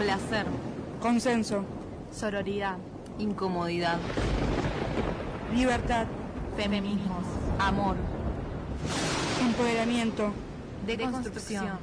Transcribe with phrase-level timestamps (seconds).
[0.00, 0.46] placer,
[1.02, 1.62] consenso,
[2.10, 2.78] sororidad,
[3.18, 3.98] incomodidad,
[5.54, 6.06] libertad,
[6.56, 7.24] feminismos,
[7.58, 7.96] amor,
[9.42, 10.32] empoderamiento,
[10.86, 11.78] deconstrucción,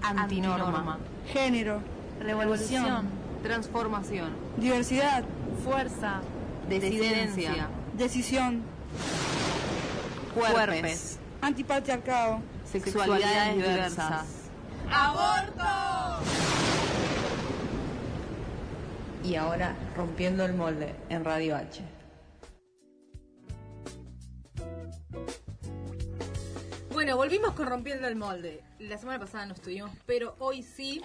[0.00, 0.98] antinorma,
[1.30, 1.80] género,
[2.20, 3.06] revolución,
[3.42, 5.22] transformación, diversidad,
[5.62, 6.22] fuerza,
[6.70, 8.62] disidencia, decisión,
[10.34, 14.24] cuerpes, antipatriarcado, sexualidades diversas.
[14.90, 15.91] ¡Aborto!
[19.24, 21.80] Y ahora rompiendo el molde en Radio H.
[26.92, 28.62] Bueno, volvimos con Rompiendo el Molde.
[28.80, 31.02] La semana pasada no estuvimos, pero hoy sí.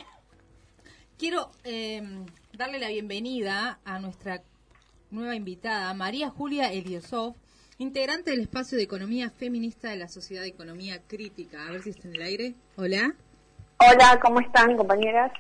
[1.18, 2.04] Quiero eh,
[2.54, 4.42] darle la bienvenida a nuestra
[5.10, 7.36] nueva invitada, María Julia Eliosov,
[7.78, 11.68] integrante del espacio de economía feminista de la Sociedad de Economía Crítica.
[11.68, 12.56] A ver si está en el aire.
[12.76, 13.16] Hola.
[13.80, 15.32] Hola, ¿cómo están, compañeras?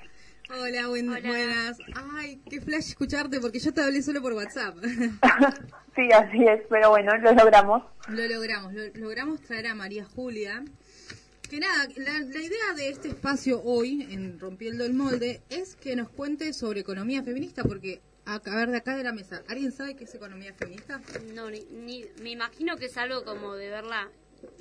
[0.50, 1.78] Hola, buen- buenas.
[2.14, 4.78] Ay, qué flash escucharte porque yo te hablé solo por WhatsApp.
[5.95, 7.84] sí, así es, pero bueno, lo logramos.
[8.08, 10.64] Lo logramos, lo- logramos traer a María Julia.
[11.50, 15.95] Que nada, la, la idea de este espacio hoy, en Rompiendo el Molde, es que
[15.95, 19.72] nos cuente sobre economía feminista, porque, a, a ver, de acá de la mesa, ¿alguien
[19.72, 21.02] sabe qué es economía feminista?
[21.34, 24.09] No, ni, ni- me imagino que es algo como de ver la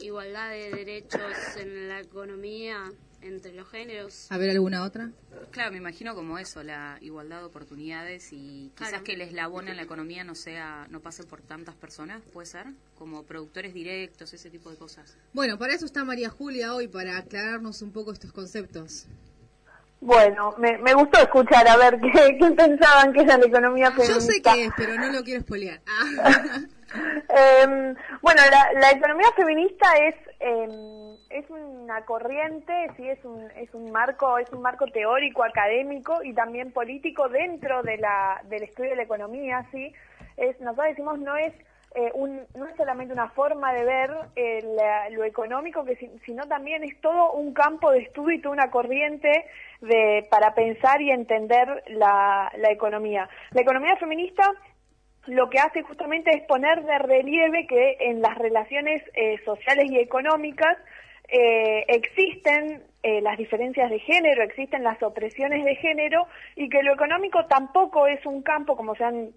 [0.00, 1.20] igualdad de derechos
[1.58, 2.92] en la economía
[3.26, 4.26] entre los géneros.
[4.30, 5.10] A ver, ¿alguna otra?
[5.50, 9.04] Claro, me imagino como eso, la igualdad de oportunidades y quizás Claro.
[9.04, 12.66] que el eslabón en la economía no sea, no pase por tantas personas, puede ser,
[12.98, 15.16] como productores directos, ese tipo de cosas.
[15.32, 19.06] Bueno, para eso está María Julia hoy, para aclararnos un poco estos conceptos.
[20.00, 24.14] Bueno, me, me gustó escuchar a ver qué, qué pensaban que era la economía feminista.
[24.14, 25.80] Yo sé qué es, pero no lo quiero spoilear.
[25.86, 26.60] Ah.
[27.28, 33.72] Em, bueno, la, la economía feminista es em, es una corriente, sí, es un es
[33.74, 38.90] un marco es un marco teórico, académico y también político dentro de la del estudio
[38.90, 39.92] de la economía, sí.
[40.36, 41.52] Es nosotros decimos no es
[41.94, 46.10] eh, un, no es solamente una forma de ver eh, la- lo económico, que si-
[46.26, 49.46] sino también es todo un campo de estudio y toda una corriente
[49.80, 53.28] de, para pensar y entender la, la economía.
[53.52, 54.44] La economía feminista
[55.26, 59.98] lo que hace justamente es poner de relieve que en las relaciones eh, sociales y
[59.98, 60.76] económicas
[61.28, 66.94] eh, existen eh, las diferencias de género, existen las opresiones de género y que lo
[66.94, 69.30] económico tampoco es un campo como se han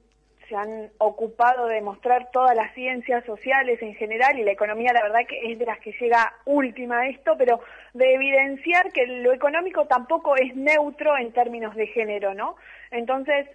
[0.48, 5.04] se han ocupado de mostrar todas las ciencias sociales en general y la economía la
[5.04, 7.60] verdad que es de las que llega última esto, pero
[7.94, 12.56] de evidenciar que lo económico tampoco es neutro en términos de género, ¿no?
[12.90, 13.48] Entonces,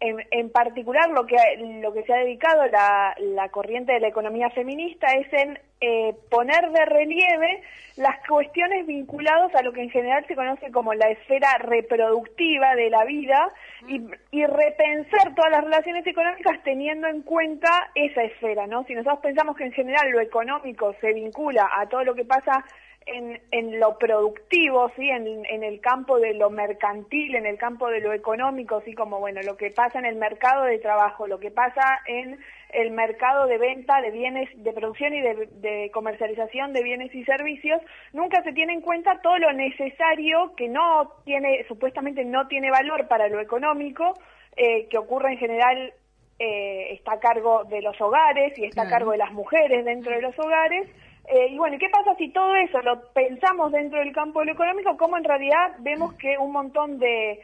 [0.00, 5.30] en, particular lo que se ha dedicado la, la corriente de la economía feminista es
[5.32, 7.62] en eh, poner de relieve
[7.96, 12.88] las cuestiones vinculadas a lo que en general se conoce como la esfera reproductiva de
[12.88, 13.52] la vida
[13.88, 14.00] y,
[14.30, 18.84] y repensar todas las relaciones económicas teniendo en cuenta esa esfera, ¿no?
[18.84, 22.64] Si nosotros pensamos que en general lo económico se vincula a todo lo que pasa
[23.06, 27.88] en, en lo productivo, sí, en, en el campo de lo mercantil, en el campo
[27.88, 31.40] de lo económico, sí, como bueno, lo que pasa en el mercado de trabajo, lo
[31.40, 32.38] que pasa en
[32.72, 37.24] el mercado de venta de bienes, de producción y de, de comercialización de bienes y
[37.24, 37.80] servicios,
[38.12, 43.08] nunca se tiene en cuenta todo lo necesario que no tiene, supuestamente no tiene valor
[43.08, 44.14] para lo económico,
[44.56, 45.92] eh, que ocurre en general
[46.38, 50.12] eh, está a cargo de los hogares y está a cargo de las mujeres dentro
[50.12, 50.88] de los hogares.
[51.32, 54.46] Eh, y bueno, ¿y ¿qué pasa si todo eso lo pensamos dentro del campo de
[54.46, 54.96] lo económico?
[54.96, 57.40] Como en realidad vemos que un montón de,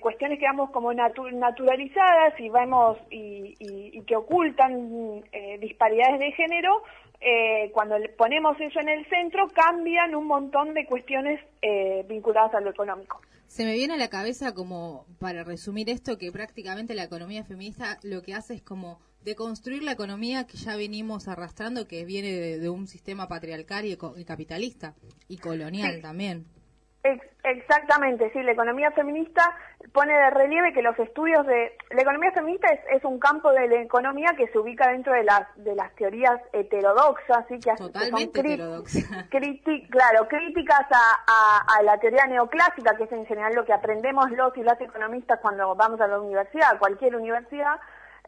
[0.00, 6.30] cuestiones que vamos como natu- naturalizadas y vemos y, y- que ocultan eh, disparidades de
[6.32, 6.82] género,
[7.20, 11.40] eh, cuando ponemos eso en el centro cambian un montón de cuestiones
[12.06, 13.20] vinculadas a lo económico.
[13.46, 17.98] Se me viene a la cabeza como, para resumir esto, que prácticamente la economía feminista
[18.02, 22.58] lo que hace es como deconstruir la economía que ya venimos arrastrando, que viene de,
[22.58, 24.94] de un sistema patriarcal y, eco- y capitalista,
[25.28, 26.02] y colonial Sí.
[26.02, 26.46] también.
[27.02, 29.42] Ex- Exactamente, sí, la economía feminista
[29.92, 31.76] pone de relieve que los estudios de...
[31.90, 35.24] La economía feminista es, es un campo de la economía que se ubica dentro de
[35.24, 37.58] las, de las teorías heterodoxas, ¿sí?
[37.60, 38.40] que, hace- que son Totalmente
[39.30, 43.74] criti- claro, críticas a, a- a la teoría neoclásica, que es en general lo que
[43.74, 47.78] aprendemos los y las economistas cuando vamos a la universidad, a cualquier universidad,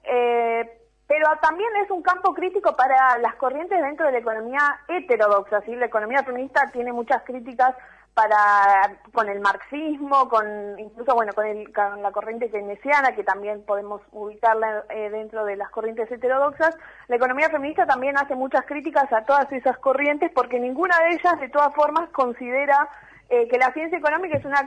[0.05, 0.71] eh,
[1.07, 5.75] pero también es un campo crítico para las corrientes dentro de la economía heterodoxa, ¿sí?
[5.77, 7.75] La economía feminista tiene muchas críticas
[8.17, 10.47] para con el marxismo, con
[10.79, 16.11] incluso bueno con, la corriente keynesiana que también podemos ubicarla eh, dentro de las corrientes
[16.11, 16.75] heterodoxas.
[17.09, 21.39] La economía feminista también hace muchas críticas a todas esas corrientes porque ninguna de ellas
[21.39, 22.89] de todas formas considera
[23.29, 24.67] eh, que la ciencia económica es una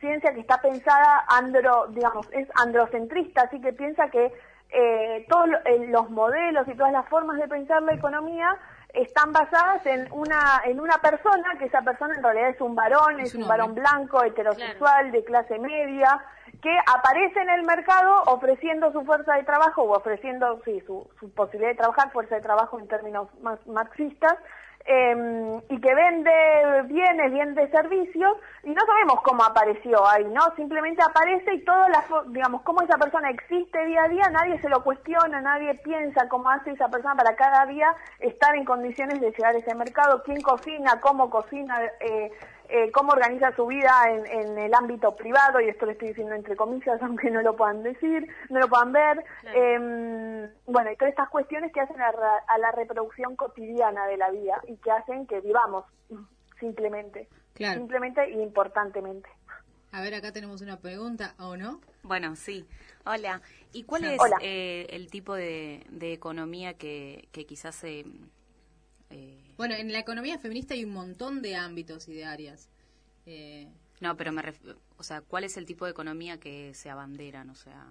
[0.00, 4.32] ciencia que está pensada andro, digamos, es androcentrista, así que piensa que
[4.70, 8.56] eh, todos eh, los modelos y todas las formas de pensar la economía
[8.92, 13.20] están basadas en una en una persona, que esa persona en realidad es un varón,
[13.20, 16.20] es, un un varón blanco, heterosexual, de clase media,
[16.62, 21.30] que aparece en el mercado ofreciendo su fuerza de trabajo o ofreciendo sí, su, su
[21.30, 24.36] posibilidad de trabajar, fuerza de trabajo en términos más marxistas,
[24.86, 26.30] eh, y que vende
[26.84, 28.86] bienes, vende servicios, y no
[29.22, 30.40] cómo apareció ahí, ¿no?
[30.56, 34.60] Simplemente aparece y todo, la, fo- digamos, cómo esa persona existe día a día, nadie
[34.60, 39.20] se lo cuestiona, nadie piensa cómo hace esa persona para cada día estar en condiciones
[39.20, 42.30] de llegar a ese mercado, quién cocina, cómo cocina, eh,
[42.68, 46.34] eh, cómo organiza su vida en, en el ámbito privado, y esto lo estoy diciendo
[46.34, 49.24] entre comillas, aunque no lo puedan decir, no lo puedan ver.
[49.54, 54.30] Eh, bueno, y todas estas cuestiones que hacen a, a la reproducción cotidiana de la
[54.30, 55.84] vida y que hacen que vivamos
[56.58, 57.80] simplemente, Claro.
[57.80, 59.28] simplemente e importantemente.
[59.92, 61.80] A ver, acá tenemos una pregunta, ¿o no?
[62.02, 62.66] Bueno, sí.
[63.04, 63.40] Hola.
[63.72, 64.08] ¿Y cuál Sí.
[64.08, 68.04] es eh, el tipo de, de economía que, que quizás se...
[69.10, 72.68] eh, Bueno, en la economía feminista hay un montón de ámbitos y de áreas.
[73.24, 73.68] Eh,
[74.00, 77.48] no, pero me ref- O sea, ¿cuál es el tipo de economía que se abanderan?
[77.50, 77.86] O sea,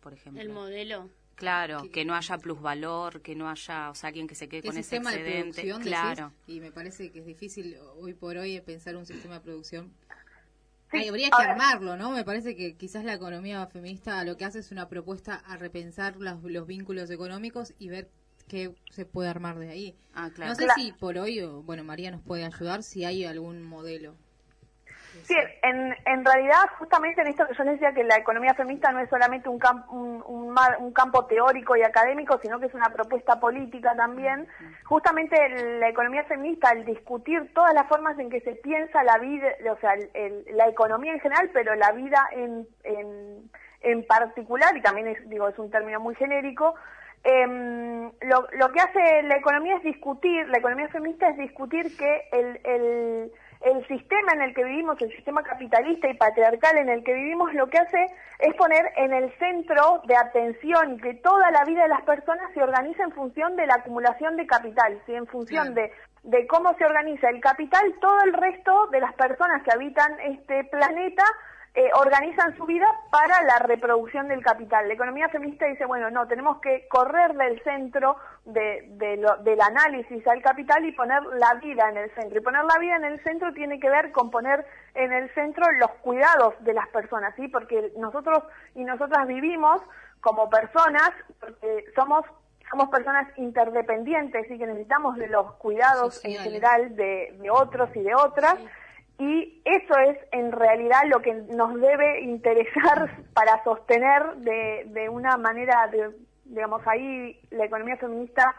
[0.00, 0.42] por ejemplo...
[0.42, 1.08] El modelo.
[1.36, 4.68] Claro, que no haya plusvalor, que no haya, o sea, alguien que se quede ¿Qué
[4.68, 5.62] con ese sistema de excedente.
[5.62, 6.32] producción claro.
[6.46, 6.56] decís?
[6.56, 9.92] Y me parece que es difícil hoy por hoy pensar un sistema de producción.
[10.90, 12.10] Sí, Ay, habría que armarlo, ¿no?
[12.12, 16.16] Me parece que quizás la economía feminista lo que hace es una propuesta a repensar
[16.16, 18.08] los, los vínculos económicos y ver
[18.46, 19.96] qué se puede armar de ahí.
[20.14, 20.50] Ah, claro.
[20.50, 20.80] No sé Claro.
[20.80, 24.14] si por hoy, o, bueno, María nos puede ayudar, si hay algún modelo.
[25.22, 28.90] Sí, en, en realidad, justamente en esto que yo les decía, que la economía feminista
[28.92, 32.66] no es solamente un, cam- un, un mar- un campo teórico y académico, sino que
[32.66, 34.46] es una propuesta política también.
[34.84, 35.36] Justamente
[35.78, 39.76] la economía feminista, al discutir todas las formas en que se piensa la vida, o
[39.78, 43.50] sea, el- el- la economía en general, pero la vida en, en,
[43.80, 46.74] en particular, y también es, digo, es un término muy genérico,
[47.22, 52.28] em, lo, lo que hace la economía es discutir, la economía feminista es discutir que
[52.32, 53.32] el, el,
[53.64, 57.52] el sistema en el que vivimos, el sistema capitalista y patriarcal en el que vivimos,
[57.54, 58.06] lo que hace
[58.38, 62.62] es poner en el centro de atención que toda la vida de las personas se
[62.62, 65.14] organiza en función de la acumulación de capital, ¿sí?
[65.14, 65.90] en función de,
[66.24, 70.64] de cómo se organiza el capital, todo el resto de las personas que habitan este
[70.64, 71.24] planeta
[71.76, 74.86] eh, organizan su vida para la reproducción del capital.
[74.86, 79.60] La economía feminista dice, bueno, no, tenemos que correr del centro de, de lo- del
[79.60, 82.38] análisis al capital y poner la vida en el centro.
[82.38, 85.64] Y poner la vida en el centro tiene que ver con poner en el centro
[85.80, 87.48] los cuidados de las personas, ¿sí?
[87.48, 88.44] Porque nosotros
[88.76, 89.82] y nosotras vivimos
[90.20, 91.10] como personas,
[91.40, 92.24] porque somos
[92.70, 98.02] somos personas interdependientes y que necesitamos de los cuidados en general de, de otros y
[98.02, 98.54] de otras.
[99.18, 105.36] Y eso es en realidad lo que nos debe interesar para sostener de, de una
[105.36, 106.10] manera, de,
[106.44, 108.54] digamos, ahí la economía feminista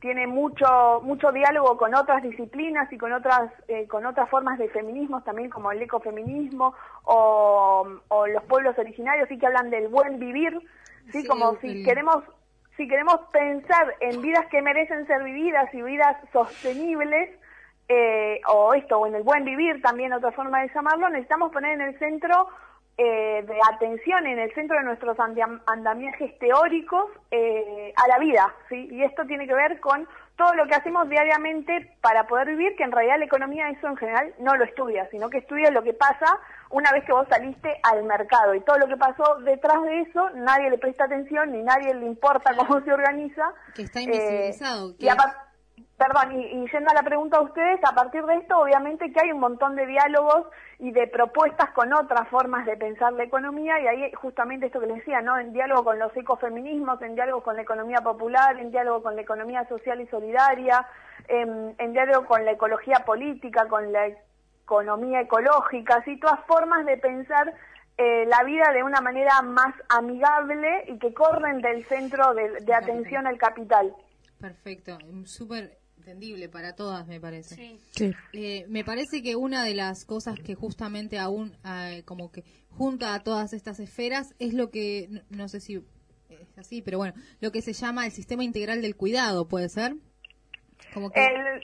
[0.00, 4.68] tiene mucho mucho diálogo con otras disciplinas y con otras eh, con otras formas de
[4.70, 6.74] feminismos también como el ecofeminismo
[7.04, 10.58] o, o los pueblos originarios sí que hablan del buen vivir
[11.12, 12.24] sí, Sí, como si queremos
[12.78, 17.38] si queremos pensar en vidas que merecen ser vividas y vidas sostenibles
[17.92, 21.72] eh, o esto, o en el buen vivir, también otra forma de llamarlo, necesitamos poner
[21.72, 22.48] en el centro
[22.96, 28.54] eh, de atención, en el centro de nuestros andam- andamiajes teóricos eh, a la vida,
[28.68, 28.88] ¿sí?
[28.92, 32.84] Y esto tiene que ver con todo lo que hacemos diariamente para poder vivir, que
[32.84, 35.92] en realidad la economía eso en general no lo estudia, sino que estudia lo que
[35.94, 36.26] pasa
[36.70, 40.30] una vez que vos saliste al mercado y todo lo que pasó detrás de eso
[40.34, 43.52] nadie le presta atención ni nadie le importa cómo se organiza.
[43.74, 44.90] Que está Eh, invisibilizado.
[44.90, 45.34] y que- apar-
[46.00, 49.20] Perdón, y, y yendo a la pregunta a ustedes, a partir de esto, obviamente que
[49.20, 50.46] hay un montón de diálogos
[50.78, 54.86] y de propuestas con otras formas de pensar la economía, y ahí justamente esto que
[54.86, 55.38] les decía, ¿no?
[55.38, 59.20] En diálogo con los ecofeminismos, en diálogo con la economía popular, en diálogo con la
[59.20, 60.86] economía social y solidaria,
[61.28, 64.06] en, en diálogo con la ecología política, con la
[64.64, 67.52] economía ecológica, así todas formas de pensar
[67.98, 72.72] eh, la vida de una manera más amigable y que corren del centro de, de
[72.72, 73.94] atención al capital.
[74.40, 75.79] Perfecto, súper
[76.10, 77.54] entendible para todas, me parece.
[77.54, 77.80] Sí.
[77.90, 78.12] Sí.
[78.32, 82.42] Eh, me parece que una de las cosas que justamente aún eh, como que
[82.76, 85.76] junta a todas estas esferas es lo que, no, no sé si
[86.28, 89.94] es así, pero bueno, lo que se llama el sistema integral del cuidado, ¿puede ser?
[90.94, 91.24] Como que...
[91.24, 91.60] El-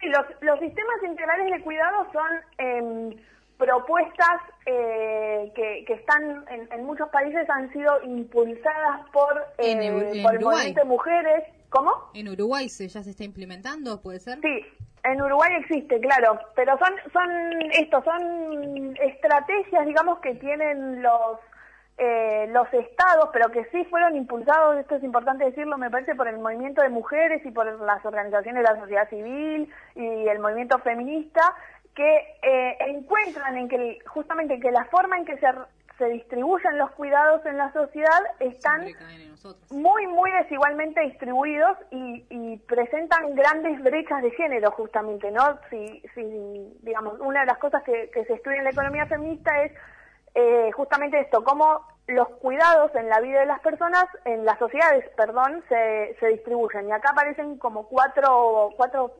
[0.00, 3.16] sí, los, los sistemas integrales de cuidado son em,
[3.56, 10.14] propuestas eh, que, que están en, en muchos países han sido impulsadas por, eh, Eu-
[10.14, 10.42] en por el Uruguay.
[10.42, 11.44] movimiento de mujeres.
[11.68, 12.10] ¿Cómo?
[12.14, 14.38] En Uruguay se, ya se está implementando, ¿puede ser?
[14.40, 14.64] Sí,
[15.04, 17.30] En Uruguay existe, claro, pero son son
[17.72, 21.38] esto, son estrategias, digamos, que tienen los
[21.98, 26.28] eh, los estados, pero que sí fueron impulsados, esto es importante decirlo, me parece, por
[26.28, 30.78] el movimiento de mujeres y por las organizaciones de la sociedad civil y el movimiento
[30.78, 31.42] feminista,
[31.96, 35.48] que eh, encuentran en que justamente que la forma en que se,
[35.98, 38.86] se distribuyen los cuidados en la sociedad están
[39.70, 45.58] muy, muy desigualmente distribuidos y, y presentan grandes brechas de género, justamente, ¿no?
[45.70, 46.22] Si, si
[46.82, 49.72] digamos, una de las cosas que, que se estudia en la economía feminista es
[50.34, 55.04] eh, justamente esto, cómo los cuidados en la vida de las personas, en las sociedades,
[55.16, 56.88] perdón, se, se distribuyen.
[56.88, 59.12] Y acá aparecen como cuatro, cuatro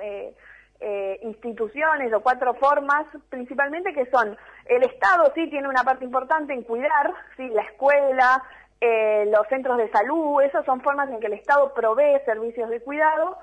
[0.00, 0.34] eh,
[0.80, 6.52] eh, instituciones o cuatro formas principalmente que son el Estado sí tiene una parte importante
[6.52, 8.42] en cuidar, sí, la escuela,
[8.80, 12.80] eh, los centros de salud, esas son formas en que el Estado provee servicios de
[12.80, 13.38] cuidado.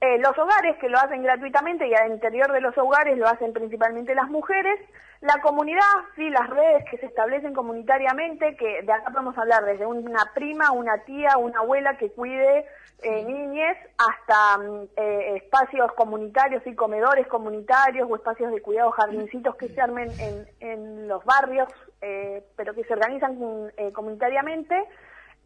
[0.00, 3.52] Eh, los hogares que lo hacen gratuitamente y al interior de los hogares lo hacen
[3.52, 4.78] principalmente las mujeres.
[5.22, 5.80] La comunidad,
[6.14, 10.72] sí, las redes que se establecen comunitariamente, que de acá podemos hablar desde una prima,
[10.72, 12.66] una tía, una abuela que cuide
[13.02, 19.56] eh, niñez, hasta mm, eh, espacios comunitarios y comedores comunitarios o espacios de cuidado, jardincitos
[19.56, 21.68] que se armen en, en los barrios,
[22.02, 24.76] eh, pero que se organizan mm, comunitariamente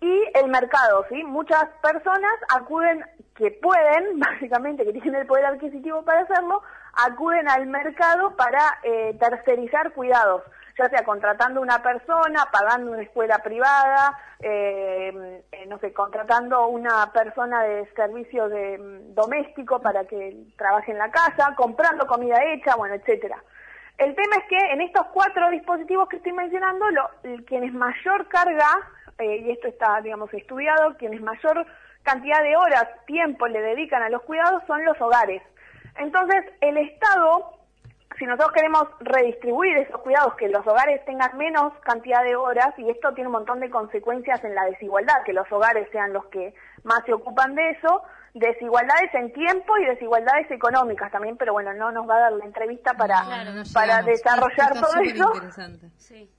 [0.01, 1.23] y el mercado, ¿sí?
[1.25, 3.05] Muchas personas acuden,
[3.35, 6.63] que pueden, básicamente, que tienen el poder adquisitivo para hacerlo,
[6.95, 10.43] acuden al mercado para eh, tercerizar cuidados,
[10.79, 17.13] ya sea contratando una persona, pagando una escuela privada, eh, eh, no sé, contratando una
[17.13, 22.75] persona de servicio de, mm, doméstico para que trabaje en la casa, comprando comida hecha,
[22.75, 23.37] bueno, etcétera.
[23.99, 27.11] El tema es que en estos cuatro dispositivos que estoy mencionando, lo,
[27.47, 28.79] quienes mayor carga,
[29.21, 31.67] eh, y esto está, digamos, estudiado, quienes mayor
[32.03, 35.43] cantidad de horas, tiempo le dedican a los cuidados son los hogares.
[35.99, 37.53] Entonces, el Estado,
[38.19, 42.89] si nosotros queremos redistribuir esos cuidados, que los hogares tengan menos cantidad de horas, y
[42.89, 46.55] esto tiene un montón de consecuencias en la desigualdad, que los hogares sean los que
[46.85, 51.91] más se ocupan de eso, desigualdades en tiempo y desigualdades económicas también, pero bueno, no
[51.93, 54.07] nos va a dar la entrevista para, no para llegamos.
[54.07, 55.35] desarrollar Está todo eso.
[55.35, 55.91] interesante.
[55.99, 56.31] Sí.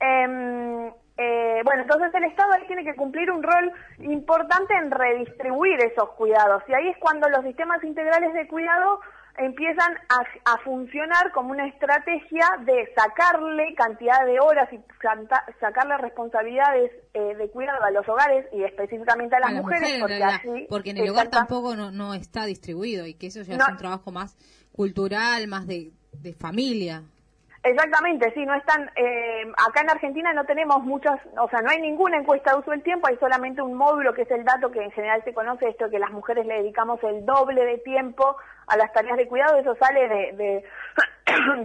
[0.00, 5.78] Em, eh, bueno, entonces el Estado ahí tiene que cumplir un rol importante en redistribuir
[5.84, 6.62] esos cuidados.
[6.68, 9.00] Y ahí es cuando los sistemas integrales de cuidado
[9.38, 14.78] empiezan a, a funcionar como una estrategia de sacarle cantidad de horas y
[15.58, 19.80] sacarle responsabilidades eh, de cuidado a los hogares y específicamente a las A las mujeres,
[19.82, 23.14] mujeres, en porque realidad, así porque en el hogar tampoco no, no está distribuido y
[23.14, 23.64] que eso ya No.
[23.64, 24.36] es un trabajo más
[24.72, 27.02] cultural, más de, de familia.
[27.64, 31.80] Exactamente, sí, no están, eh, acá en Argentina no tenemos muchas, o sea, no hay
[31.80, 34.82] ninguna encuesta de uso del tiempo, hay solamente un módulo que es el dato que
[34.82, 38.76] en general se conoce, esto que las mujeres le dedicamos el doble de tiempo a
[38.76, 40.64] las tareas de cuidado, eso sale de, de,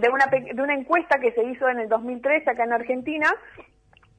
[0.00, 3.34] de una, de una encuesta que se hizo en el 2013 acá en Argentina,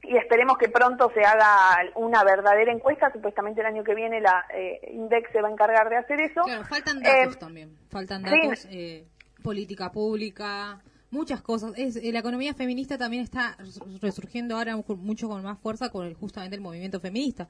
[0.02, 4.44] y esperemos que pronto se haga una verdadera encuesta, supuestamente el año que viene la
[4.52, 6.42] eh, INDEX se va a encargar de hacer eso.
[6.42, 7.76] Claro, faltan datos Eh, también.
[7.90, 8.40] Faltan sí.
[8.42, 9.04] datos, eh,
[9.42, 10.80] política pública,
[11.10, 11.72] muchas cosas.
[11.76, 15.90] Es, eh, la economía feminista también está res- resurgiendo ahora mu- mucho con más fuerza
[15.90, 17.48] con el, justamente el movimiento feminista.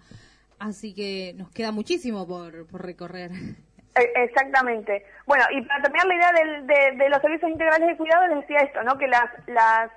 [0.58, 3.30] Así que nos queda muchísimo por, por recorrer.
[3.96, 5.04] Eh, Exactamente.
[5.26, 8.40] Bueno, y para terminar la idea del- de, de los servicios integrales de cuidado, les
[8.42, 8.96] decía esto, ¿no?
[8.96, 9.90] Que las, las,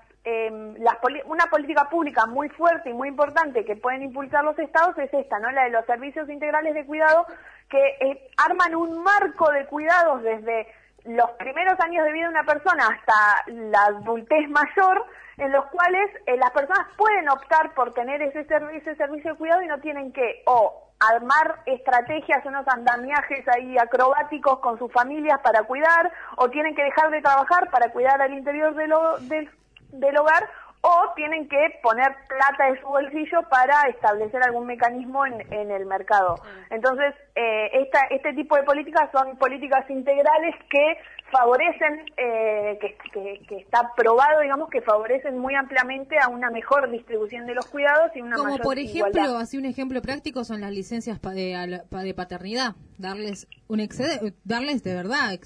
[1.00, 5.14] poli- una política pública muy fuerte y muy importante que pueden impulsar los estados es
[5.14, 5.52] esta, ¿no?
[5.52, 7.28] La de los servicios integrales de cuidado
[7.70, 10.66] que eh, arman un marco de cuidados desde
[11.06, 15.06] los primeros años de vida de una persona hasta la adultez mayor,
[15.38, 19.38] en los cuales eh, las personas pueden optar por tener ese, servi- ese servicio de
[19.38, 20.80] cuidado y no tienen que o
[21.12, 27.10] armar estrategias, unos andamiajes ahí acrobáticos con sus familias para cuidar, o tienen que dejar
[27.10, 30.50] de trabajar para cuidar al interior del hogar,
[30.86, 35.86] o tienen que poner plata de su bolsillo para establecer algún mecanismo en, en el
[35.86, 36.36] mercado.
[36.70, 40.98] Entonces, eh, esta, este tipo de políticas son políticas integrales que
[41.32, 46.92] favorecen, eh, que, que- que está probado, digamos, que favorecen muy ampliamente a una mejor
[46.92, 49.40] distribución de los cuidados y una Como mayor por ejemplo, igualdad.
[49.42, 52.76] así un ejemplo práctico son las licencias pa- de, de paternidad.
[52.98, 55.40] Darles un excede, darles de verdad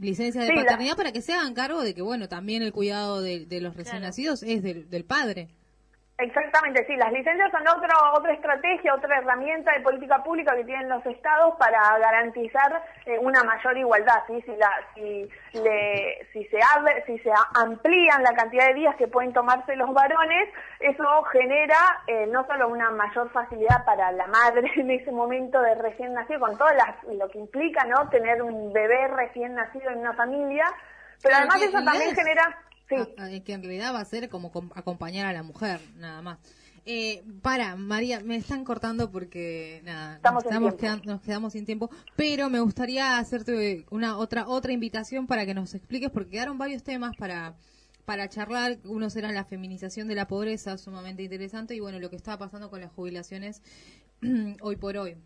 [0.00, 2.72] licencia de Sí, la- paternidad para que se hagan cargo de que, bueno, también el
[2.72, 5.48] cuidado de, de los recién nacidos es del, del padre.
[6.24, 10.88] Exactamente, sí, las licencias son otro, otra estrategia, otra herramienta de política pública que tienen
[10.88, 14.40] los estados para garantizar eh, una mayor igualdad, ¿sí?
[14.46, 19.06] Si, la, si, le, si, se abre, si se amplían la cantidad de días que
[19.06, 20.48] pueden tomarse los varones,
[20.80, 21.76] eso genera
[22.06, 26.40] eh, no solo una mayor facilidad para la madre en ese momento de recién nacido,
[26.40, 28.08] con todo las, lo que implica, ¿no?
[28.08, 30.64] Tener un bebé recién nacido en una familia,
[31.22, 32.58] pero además eso también genera...
[32.88, 32.96] Sí.
[32.98, 36.22] Ah, ah, que en realidad va a ser como com- acompañar a la mujer, nada
[36.22, 36.38] más.
[36.86, 40.44] Eh, para, María, me están cortando porque nada, Estamos
[41.06, 45.74] nos, quedamos sin tiempo, pero me gustaría hacerte una otra otra invitación para que nos
[45.74, 47.56] expliques porque quedaron varios temas para
[48.04, 52.16] para charlar, unos eran la feminización de la pobreza, sumamente interesante y bueno, lo que
[52.16, 53.62] estaba pasando con las jubilaciones
[54.60, 55.16] hoy por hoy.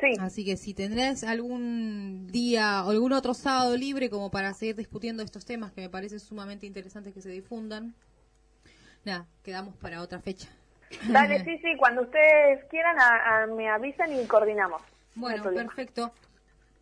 [0.00, 0.16] Sí.
[0.18, 5.22] Así que si tendrás algún día o algún otro sábado libre como para seguir discutiendo
[5.22, 7.94] estos temas que me parece sumamente interesantes que se difundan,
[9.04, 10.48] nada, quedamos para otra fecha.
[11.08, 14.82] Dale, sí, sí, cuando ustedes quieran a- a- me avisan y coordinamos.
[15.14, 16.12] Bueno, perfecto.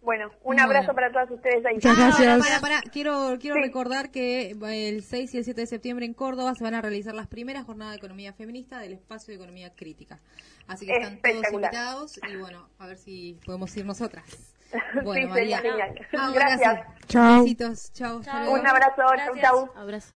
[0.00, 0.62] Bueno, un Bueno.
[0.62, 1.75] abrazo para todas ustedes ahí.
[1.75, 2.38] Muchas Ah, gracias.
[2.38, 2.90] Para, para, para.
[2.90, 3.62] Quiero, quiero Sí.
[3.62, 7.14] recordar que el 6 y el 7 de septiembre en Córdoba se van a realizar
[7.14, 10.21] las primeras jornadas de economía feminista del espacio de economía crítica.
[10.69, 14.25] Así que están todos invitados y bueno, a ver si podemos ir nosotras.
[14.71, 15.87] Sí, Bueno, sería María.
[15.87, 16.07] genial.
[16.19, 16.81] Ah, Gracias.
[17.07, 17.43] Chao.
[17.43, 17.90] Besitos.
[17.95, 18.19] Chao.
[18.19, 19.59] Un abrazo, chau, chau.
[19.75, 19.75] Abrazo.